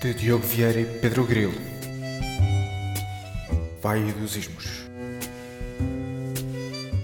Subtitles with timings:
[0.00, 1.54] de Diogo Vieira e Pedro Grilo.
[3.82, 4.88] Vai dos Ismos.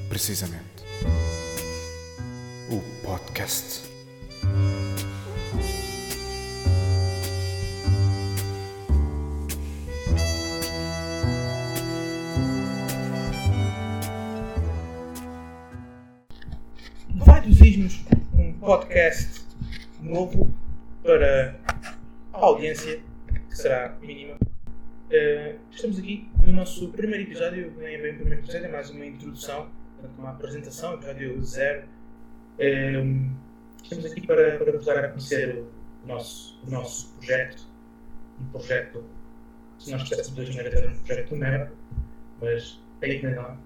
[0.09, 0.63] Precisamente.
[2.71, 3.83] O podcast.
[17.17, 18.05] Vai dos Ismos,
[18.35, 19.43] um podcast
[20.01, 20.49] novo
[21.03, 21.64] para
[22.45, 23.01] audiência,
[23.49, 24.37] que será mínima.
[25.11, 28.91] Eh, estamos aqui no nosso primeiro episódio, nem é bem o primeiro episódio, é mais
[28.91, 29.71] uma introdução,
[30.19, 31.85] uma apresentação, episódio zero.
[32.59, 33.03] Eh,
[33.83, 37.67] estamos aqui para, para vos dar a conhecer o nosso, o nosso projeto,
[38.41, 39.05] um projeto,
[39.79, 41.73] se nós quiséssemos hoje era ter um projeto de merda,
[42.41, 43.57] mas é que não é.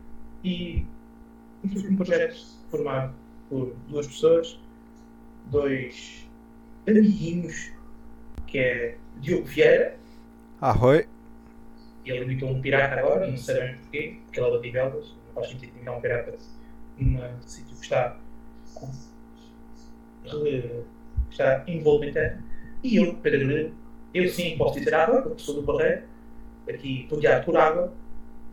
[0.44, 0.86] E
[1.64, 3.12] um projeto formado
[3.48, 4.60] por duas pessoas,
[5.50, 6.28] dois
[6.86, 7.72] amiguinhos,
[8.48, 9.96] que é Diogo Vieira,
[10.60, 11.06] Arroi.
[12.04, 15.34] ele imitou um pirata agora, não sei bem porquê, porque ele é de Belgas, não
[15.34, 16.34] faz sentido imitar um pirata
[16.98, 18.16] num sítio que está,
[20.24, 20.82] eh,
[21.30, 22.42] está terra.
[22.82, 23.74] E eu, Pedro Grilo,
[24.14, 26.02] eu sim posso dizer água, porque sou do Barreiro,
[26.68, 27.92] aqui rodeado por água,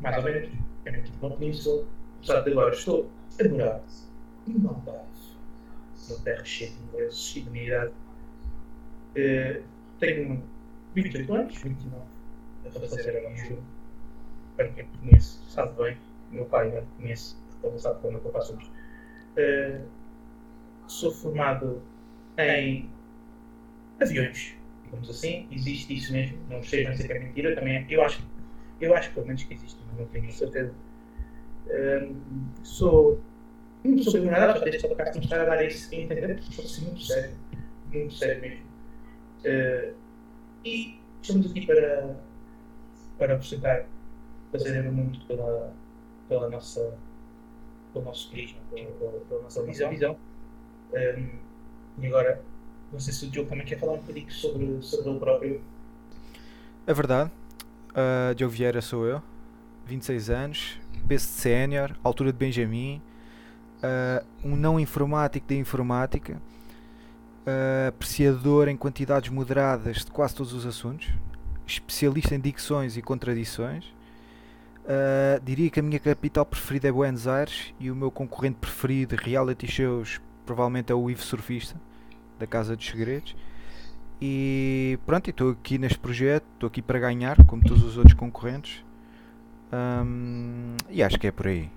[0.01, 0.49] mais ou menos,
[0.85, 1.85] é muito bom península,
[2.17, 3.09] apesar de agora estou
[3.39, 3.81] a morar
[4.45, 5.01] numa Algarve,
[6.09, 7.91] uma terra cheia de ingleses e de minha idade.
[9.99, 10.43] Tenho
[10.93, 12.05] 28 anos, 29
[12.65, 13.63] a fazer agora em julho.
[14.55, 15.97] Para quem me conhece, sabe bem,
[16.31, 18.57] meu pai já me conhece, porque ele sabe como é que eu faço.
[19.37, 19.81] Eh,
[20.87, 21.81] sou formado
[22.37, 22.89] em
[23.99, 28.23] aviões, digamos assim, existe isso mesmo, não sei dizer que é mentira, também eu acho,
[28.79, 30.73] eu acho pelo menos que existe, mas não tenho certeza.
[31.67, 32.11] Eh,
[32.63, 33.21] sou
[33.83, 36.65] não sou nada, só deixo para cá começar a dar isso a entender, porque sou
[36.65, 37.35] assim muito sério,
[37.91, 38.74] muito sério mesmo.
[39.45, 39.93] Eh,
[40.65, 42.15] e estamos aqui para,
[43.19, 43.85] para vos tentar
[44.51, 45.71] fazer o mundo pela,
[46.27, 46.97] pela nossa,
[47.93, 49.89] pelo nosso prisma, pela, pela, pela nossa visão.
[49.91, 50.17] visão.
[50.93, 51.29] Um,
[52.01, 52.41] e agora,
[52.91, 55.61] não sei se o Diogo também quer falar um bocadinho sobre, sobre ele próprio.
[56.87, 57.31] É verdade.
[57.91, 59.21] Uh, Diogo Vieira sou eu.
[59.85, 60.79] 26 anos.
[61.07, 61.95] Peso de sénior.
[62.03, 63.01] Altura de Benjamin.
[63.83, 66.41] uh, um não informático da informática.
[67.45, 71.09] Uh, apreciador em quantidades moderadas de quase todos os assuntos.
[71.65, 73.85] Especialista em dicções e contradições.
[74.85, 79.15] Uh, diria que a minha capital preferida é Buenos Aires e o meu concorrente preferido
[79.15, 81.75] de reality shows provavelmente é o Ivo Surfista,
[82.37, 83.35] da Casa dos Segredos.
[84.21, 88.85] E pronto, estou aqui neste projeto, estou aqui para ganhar, como todos os outros concorrentes.
[89.71, 91.69] Ahm, e acho que é por aí.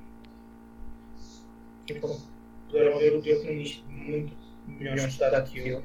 [1.88, 2.20] E como
[2.68, 5.82] puderam ver, o Diogo tem isto muito melhor estudado que eu.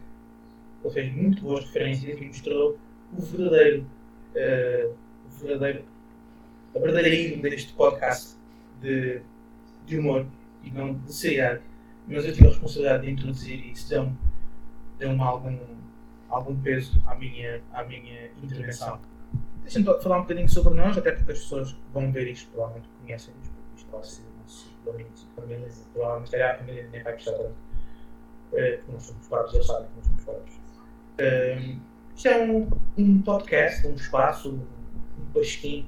[0.83, 2.77] Ele fez muito boas referências e mostrou
[3.17, 3.85] o verdadeiro,
[4.35, 4.89] eh,
[5.25, 5.85] o verdadeiro,
[6.75, 8.35] a verdadeira deste podcast
[8.81, 9.21] de,
[9.85, 10.25] de humor
[10.63, 11.61] e não de seriedade.
[12.07, 14.17] Mas eu tive a responsabilidade de introduzir e isso deu-me
[14.99, 15.57] deu algum,
[16.29, 18.99] algum peso à minha, à minha intervenção.
[19.63, 22.89] Deixa-me falar um bocadinho sobre nós, até porque as pessoas que vão ver isto provavelmente
[23.01, 25.11] conhecem-nos, porque isto vai ser o nosso domínio
[25.93, 27.55] provavelmente se calhar a família nem vai gostar tanto,
[28.55, 30.53] eh, porque nós somos fartos, eles sabem que nós somos fartos.
[31.17, 31.75] Eh,
[32.15, 35.87] Isto é um, um podcast, um espaço, um pasquim,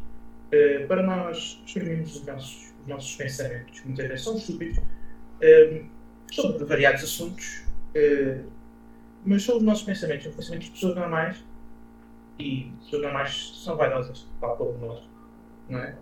[0.52, 4.80] eh, para nós exprimirmos os nossos, os nossos pensamentos, que muitas vezes são estúpidos,
[6.32, 8.42] sobre variados assuntos, eh,
[9.26, 11.44] mas são os nossos pensamentos, os pensamentos de pessoas normais
[12.40, 15.10] e pessoas normais são vaidosas, tal como nós,
[15.70, 15.96] não é?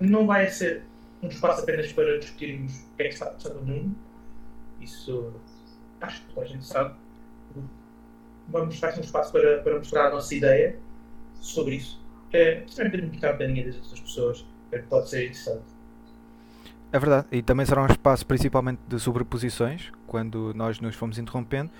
[0.00, 0.82] Não vai ser
[1.22, 3.96] um espaço apenas para discutirmos o que é que está a passar no mundo,
[4.80, 5.32] isso
[6.00, 6.94] acho que toda a gente sabe.
[8.48, 10.78] Vamos fazer um espaço para, para mostrar a nossa ideia
[11.40, 12.00] sobre isso.
[12.32, 15.64] É, também podemos mostrar a opinião das outras pessoas, é, pode ser interessante.
[16.92, 21.70] É verdade, e também será um espaço principalmente de sobreposições, quando nós nos fomos interrompendo.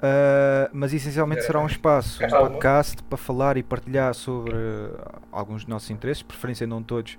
[0.00, 5.62] Ah, mas essencialmente será um espaço, um podcast para falar e partilhar sobre ah, alguns
[5.62, 7.18] dos nossos interesses, preferência não todos,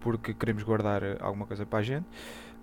[0.00, 2.06] porque queremos guardar ah, alguma coisa para a gente.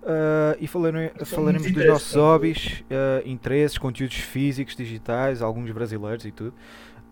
[0.03, 6.53] Ah, e falaremos dos nossos hobbies, ah, interesses, conteúdos físicos, digitais, alguns brasileiros e tudo.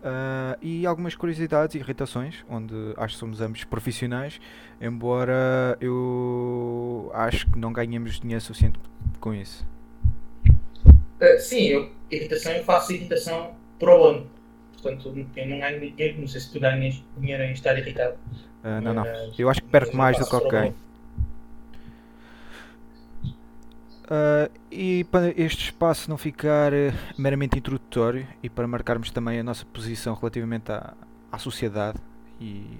[0.02, 4.40] Ah, e algumas curiosidades e irritações, onde acho que somos ambos profissionais,
[4.80, 8.78] embora eu acho que não ganhemos dinheiro suficiente
[9.20, 9.66] com isso.
[11.20, 14.26] Uh, sim, eu, irritação, eu faço irritação pro ano.
[14.72, 18.16] Portanto, eu não ganho dinheiro, não sei se tu ganhas dinheiro em estar irritado.
[18.64, 19.04] Não, não.
[19.38, 20.68] Eu acho que perco mais do que alguém.
[20.68, 20.74] ano.
[24.10, 29.44] Uh, e para este espaço não ficar uh, meramente introdutório e para marcarmos também a
[29.44, 30.94] nossa posição relativamente à,
[31.30, 31.96] à sociedade
[32.40, 32.76] e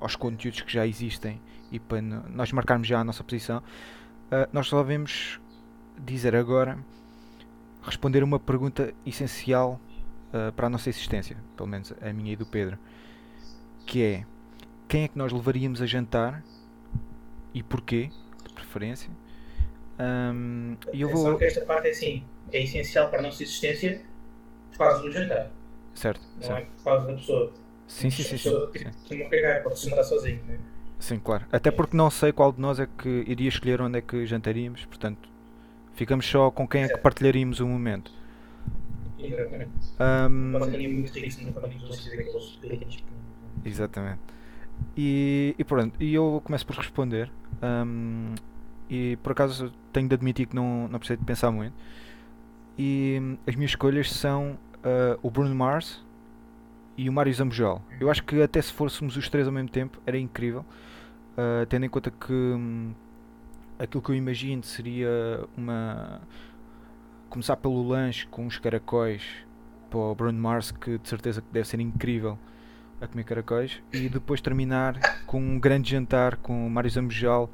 [0.00, 1.40] aos conteúdos que já existem
[1.70, 5.40] e para nós marcarmos já a nossa posição, uh, nós resolvemos
[5.96, 6.76] dizer agora,
[7.84, 9.80] responder uma pergunta essencial
[10.56, 12.78] para a nossa existência, pelo menos a minha e do Pedro,
[13.84, 14.24] que é
[14.88, 16.42] quem é que nós levaríamos a jantar
[17.52, 18.10] e porquê,
[18.46, 19.10] de preferência,
[19.98, 21.22] um, eu vou...
[21.22, 24.02] Só que esta parte é assim, é essencial para a nossa existência
[24.70, 25.50] por causa do jantar.
[25.94, 26.20] Certo.
[26.36, 26.62] Não certo.
[26.62, 27.52] é por causa da pessoa.
[27.86, 28.38] Sim, sim, sim.
[28.38, 29.18] sim, sim.
[29.18, 30.58] Não cagar, pode jantar sozinho, né?
[30.98, 31.44] Sim, claro.
[31.52, 34.84] Até porque não sei qual de nós é que iria escolher onde é que jantaríamos,
[34.84, 35.28] portanto,
[35.94, 38.12] ficamos só com quem é que partilharíamos o momento.
[39.18, 39.70] Exatamente.
[40.00, 40.52] Um...
[43.64, 44.20] Exatamente.
[44.96, 47.30] E, e pronto, e eu começo por responder.
[47.62, 48.34] Um,
[48.92, 51.72] e por acaso tenho de admitir que não, não precisei de pensar muito.
[52.76, 56.04] E hum, as minhas escolhas são uh, o Bruno Mars
[56.94, 57.80] e o Mário Zambojal.
[57.98, 61.86] Eu acho que até se fôssemos os três ao mesmo tempo era incrível, uh, tendo
[61.86, 62.92] em conta que um,
[63.78, 65.08] aquilo que eu imagino seria
[65.56, 66.20] uma.
[67.30, 69.22] começar pelo lanche com os caracóis
[69.88, 72.38] para o Bruno Mars, que de certeza que deve ser incrível
[73.00, 77.50] a comer caracóis, e depois terminar com um grande jantar com o Mário Zambojal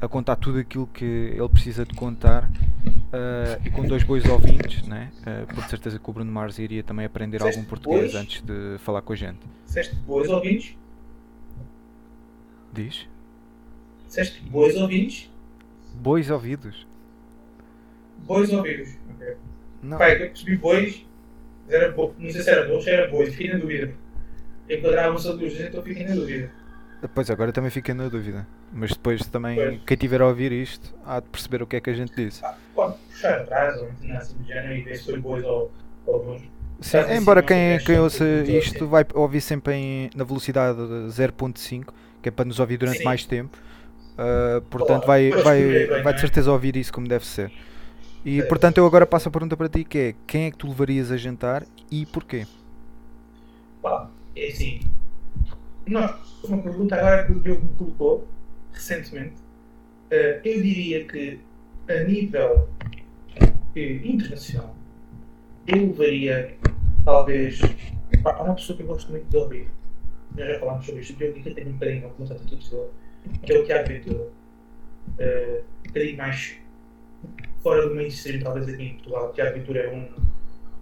[0.00, 4.86] a contar tudo aquilo que ele precisa de contar uh, e com dois bois ouvintes,
[4.86, 5.10] né?
[5.20, 8.14] Uh, por certeza que o Bruno Mars iria também aprender algum português bois?
[8.14, 9.40] antes de falar com a gente.
[9.66, 10.76] Disseste bois ouvintes?
[12.72, 13.08] Diz?
[14.06, 15.30] Disseste bois ouvintes?
[15.94, 16.86] Bois ouvidos.
[18.18, 19.36] Bois ouvidos, ok.
[19.82, 19.98] Não.
[19.98, 21.04] Pai, eu percebi bois,
[21.68, 22.14] era bo...
[22.18, 23.92] não sei se era bois ou era bois, fiquei na dúvida.
[24.68, 26.52] Enquadravam-se a duas, então fiquei na dúvida.
[27.14, 28.46] Pois agora também fiquei na dúvida.
[28.72, 29.80] Mas depois também, pois.
[29.86, 32.44] quem tiver a ouvir isto, há de perceber o que é que a gente disse.
[32.44, 35.70] Ah, pode puxar atrás ou assim do género e ver se foi boas ou,
[36.06, 36.42] ou bons.
[36.80, 41.88] Sim, embora quem, quem ouça isto vai ouvir sempre em, na velocidade 0.5,
[42.22, 43.04] que é para nos ouvir durante Sim.
[43.04, 43.58] mais tempo.
[44.14, 46.18] Uh, portanto, vai, vai, vai de é?
[46.18, 47.52] certeza ouvir isso como deve ser.
[48.24, 50.68] E portanto, eu agora passo a pergunta para ti: que é quem é que tu
[50.68, 52.46] levarias a jantar e porquê?
[53.80, 54.80] Pá, é assim.
[55.88, 58.28] Não, uma pergunta agora que o Diogo me colocou
[58.72, 59.36] recentemente,
[60.10, 61.40] uh, eu diria que
[61.88, 62.68] a nível
[63.40, 64.76] uh, internacional
[65.66, 66.56] eu levaria
[67.04, 67.60] talvez
[68.24, 69.70] há uma pessoa que eu gosto muito de ouvir
[70.36, 72.88] nós já falámos sobre isto eu que tenho um bocadinho algumas atitudes dele
[73.42, 76.56] que é o Tiago Ventura uh, um bocadinho mais
[77.62, 79.30] fora do mainstream talvez aqui em Portugal.
[79.30, 80.08] O Tiago Ventura é um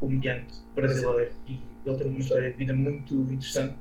[0.00, 3.74] comediante brasileiro e ele tem uma história de vida muito interessante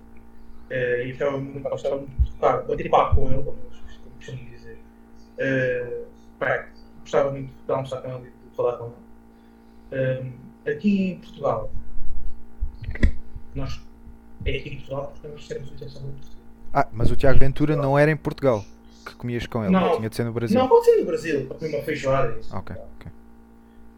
[0.70, 3.58] uh, e eu gostava muito de tocar, bater papo com ele como
[4.18, 4.80] costumo dizer.
[5.38, 6.06] Uh,
[7.02, 9.06] gostava muito de almoçar com ele e de falar com ele.
[9.92, 11.72] Um, aqui em Portugal,
[13.54, 13.82] nós
[14.44, 16.28] é aqui em Portugal porque nós temos intenção muito
[16.74, 18.64] Ah, mas o Tiago Ventura não era em Portugal
[19.06, 20.60] que comias com ele, não, tinha de ser no Brasil.
[20.60, 22.40] Não, pode ser no Brasil, para comer uma feijoada.
[22.40, 23.12] Isso, ok, ok.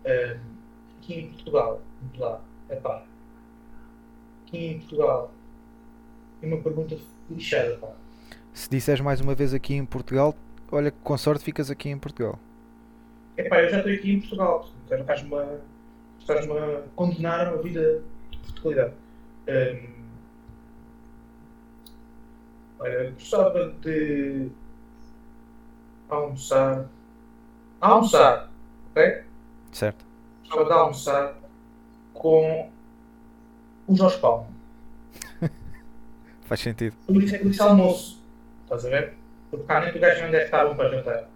[0.05, 0.39] Um,
[0.99, 1.81] aqui em Portugal,
[2.17, 3.03] lá, é pá.
[4.45, 5.31] Aqui em Portugal,
[6.41, 6.97] é uma pergunta
[7.29, 7.93] lixada, pá
[8.57, 10.35] se disseres mais uma vez aqui em Portugal,
[10.71, 12.39] olha que com sorte ficas aqui em Portugal.
[13.37, 15.59] Epá, eu já estou aqui em Portugal, então estás-me a,
[16.19, 18.01] estás a condenar uma vida
[18.31, 18.93] de Portugalidade.
[19.47, 19.93] Um,
[22.79, 24.49] olha, gostava de
[26.09, 26.89] almoçar.
[27.79, 28.51] Almoçar,
[28.89, 29.21] ok?
[29.71, 30.03] Certo.
[30.41, 31.37] Gostava de almoçar
[32.15, 32.71] com
[33.87, 34.56] o Jorge Palma.
[36.47, 36.95] Faz sentido.
[37.05, 38.23] Por isso é que disse almoço.
[38.63, 39.13] Estás a ver?
[39.51, 41.29] Porque cá nem o gajo não deve estar bom para jantar.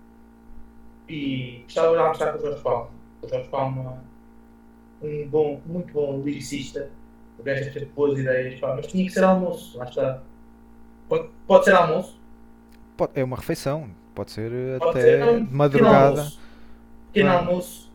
[1.08, 2.90] E gostava de almoçar com o Jorge Palma.
[3.22, 4.04] O Jorge Palma,
[5.02, 6.90] um bom, muito bom lyricista.
[7.38, 10.22] O gajo ter boas ideias, pá, mas tinha que ser almoço, lá está.
[11.10, 12.18] Pode, pode ser almoço?
[12.96, 16.32] Pode, é uma refeição, pode ser pode até ser, não, madrugada.
[17.12, 17.50] Pequeno almoço.
[17.50, 17.92] almoço.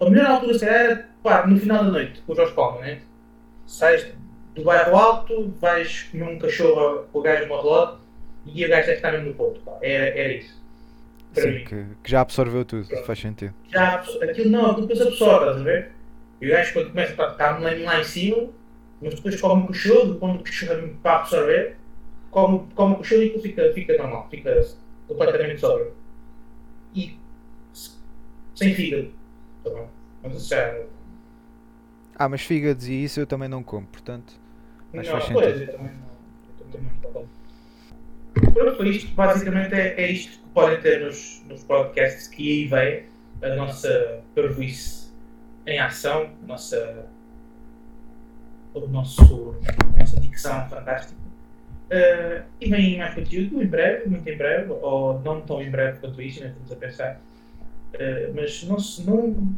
[0.00, 3.02] A melhor altura era pá, no final da noite, com o Jorge Palma, né?
[3.66, 4.12] Sais
[4.56, 7.98] do bairro alto, vais comer um cachorro com o gajo de uma relógio
[8.46, 9.60] e o gajo deve estar mesmo no ponto.
[9.60, 9.78] Pá.
[9.82, 10.64] Era, era isso.
[11.34, 13.04] Sim, que, que, já absorveu tudo, Pronto.
[13.04, 13.54] faz sentido.
[13.70, 15.92] Já, aquilo não, aquilo depois absorve, estás a ver?
[16.40, 18.48] E o gajo quando começa a estar lá em cima,
[19.02, 21.76] mas depois come o cochilo, quando o cochilo para absorver,
[22.30, 24.66] come, come o cochilo e aquilo fica, fica normal, fica
[25.06, 25.92] completamente sóbrio.
[26.94, 27.18] E
[28.54, 29.10] sem fígado.
[29.62, 29.88] Tá bom?
[30.22, 30.80] Mas já.
[32.18, 34.45] Ah, mas fígados e isso eu também não como, portanto.
[34.96, 35.42] Mas não, faz sentido.
[35.42, 36.06] Pois, eu também não.
[36.58, 42.28] Eu também não Pronto, isto basicamente é, é isto que podem ter nos, nos podcasts
[42.28, 43.04] que aí vem.
[43.42, 45.06] a nossa pervice
[45.66, 47.06] em ação, a nossa,
[48.72, 49.56] o nosso,
[49.94, 51.20] a nossa dicção fantástica.
[51.86, 55.98] Uh, e vem mais conteúdo em breve, muito em breve, ou não tão em breve
[55.98, 57.20] quanto isto, ainda estamos a pensar.
[57.94, 59.54] Uh, mas não, não,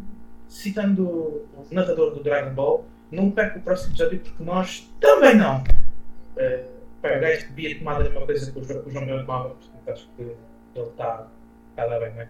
[0.48, 5.58] citando o narrador do Dragon Ball, não perca o próximo episódio porque nós também não.
[5.58, 6.68] Uh,
[7.00, 9.48] pá, o gajo devia tomar a mesma coisa que o João, o João Melo tomava,
[9.50, 10.36] portanto acho que ele
[10.74, 11.26] está
[11.76, 12.28] tá a dar bem, não é?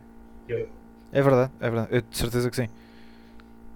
[0.48, 0.68] Eu,
[1.12, 1.88] É verdade, é verdade.
[1.90, 2.68] Eu de certeza que sim.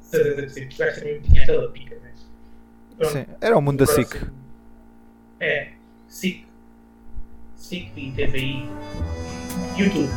[0.03, 2.13] certeza que sim, porque o gajo também tinha aquela pica, não é?
[2.99, 3.27] Pronto, Sim.
[3.41, 4.31] Era o mundo da SIC.
[5.41, 5.73] É,
[6.09, 6.47] SIC.
[7.57, 8.69] SIC e TVI.
[9.77, 10.11] YouTube.